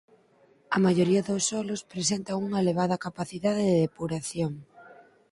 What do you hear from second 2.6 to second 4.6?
elevada capacidade de depuración.